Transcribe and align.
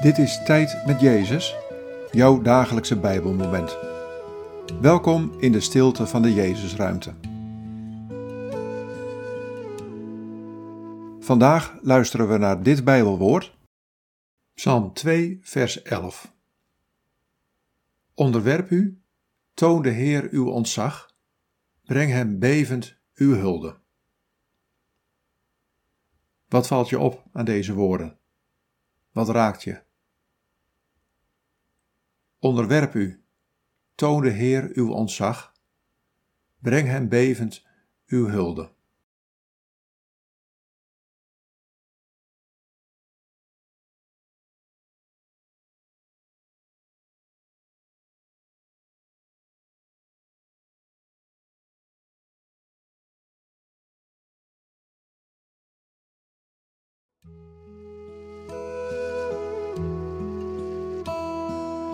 Dit 0.00 0.18
is 0.18 0.44
Tijd 0.44 0.86
met 0.86 1.00
Jezus, 1.00 1.56
jouw 2.10 2.42
dagelijkse 2.42 3.00
Bijbelmoment. 3.00 3.78
Welkom 4.80 5.40
in 5.40 5.52
de 5.52 5.60
stilte 5.60 6.06
van 6.06 6.22
de 6.22 6.32
Jezusruimte. 6.34 7.14
Vandaag 11.18 11.78
luisteren 11.82 12.28
we 12.28 12.38
naar 12.38 12.62
dit 12.62 12.84
Bijbelwoord, 12.84 13.56
Psalm 14.54 14.92
2, 14.92 15.38
vers 15.42 15.82
11. 15.82 16.32
Onderwerp 18.14 18.70
u, 18.70 19.02
toon 19.54 19.82
de 19.82 19.90
Heer 19.90 20.28
uw 20.30 20.50
ontzag, 20.50 21.14
breng 21.84 22.10
hem 22.10 22.38
bevend 22.38 22.96
uw 23.14 23.34
hulde. 23.34 23.78
Wat 26.48 26.66
valt 26.66 26.88
je 26.88 26.98
op 26.98 27.24
aan 27.32 27.44
deze 27.44 27.74
woorden? 27.74 28.18
Wat 29.12 29.28
raakt 29.28 29.62
je? 29.62 29.88
Onderwerp 32.42 32.94
u, 32.94 33.24
toon 33.94 34.22
de 34.22 34.30
Heer 34.30 34.70
uw 34.72 34.92
ontzag, 34.92 35.52
breng 36.58 36.86
hem 36.86 37.08
bevend 37.08 37.66
uw 38.06 38.28
hulde. 38.28 38.72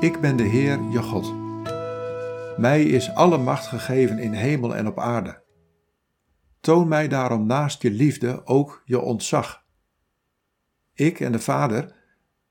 Ik 0.00 0.20
ben 0.20 0.36
de 0.36 0.42
Heer, 0.42 0.82
je 0.90 1.02
God. 1.02 1.34
Mij 2.58 2.82
is 2.82 3.14
alle 3.14 3.38
macht 3.38 3.66
gegeven 3.66 4.18
in 4.18 4.32
hemel 4.32 4.76
en 4.76 4.86
op 4.86 4.98
aarde. 4.98 5.42
Toon 6.60 6.88
mij 6.88 7.08
daarom 7.08 7.46
naast 7.46 7.82
je 7.82 7.90
liefde 7.90 8.46
ook 8.46 8.82
je 8.84 9.00
ontzag. 9.00 9.64
Ik 10.92 11.20
en 11.20 11.32
de 11.32 11.38
Vader, 11.38 11.94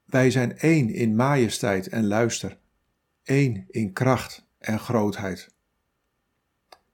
wij 0.06 0.32
zijn 0.32 0.58
één 0.58 0.90
in 0.90 1.16
majesteit 1.16 1.88
en 1.88 2.08
luister, 2.08 2.58
één 3.24 3.66
in 3.68 3.94
kracht 3.94 4.48
en 4.58 4.80
grootheid. 4.80 5.56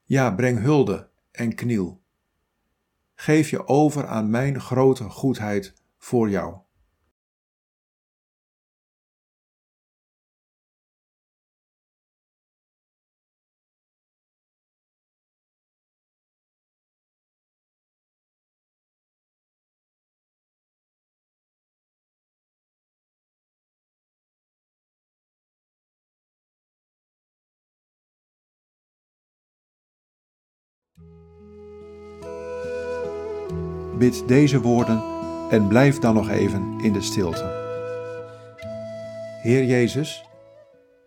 Ja, 0.03 0.31
breng 0.31 0.59
hulde 0.59 1.09
en 1.31 1.55
kniel. 1.55 2.01
Geef 3.15 3.49
je 3.49 3.67
over 3.67 4.07
aan 4.07 4.29
mijn 4.29 4.61
grote 4.61 5.03
goedheid 5.03 5.73
voor 5.97 6.29
jou. 6.29 6.55
Bid 34.01 34.27
deze 34.27 34.61
woorden 34.61 35.03
en 35.49 35.67
blijf 35.67 35.99
dan 35.99 36.13
nog 36.13 36.29
even 36.29 36.79
in 36.79 36.93
de 36.93 37.01
stilte. 37.01 37.43
Heer 39.41 39.63
Jezus, 39.63 40.25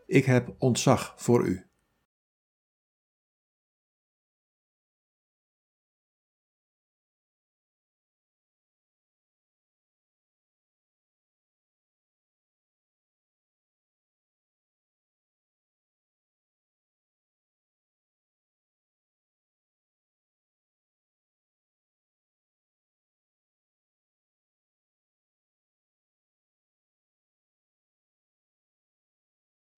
ik 0.07 0.25
heb 0.25 0.55
ontzag 0.59 1.15
voor 1.17 1.47
U. 1.47 1.67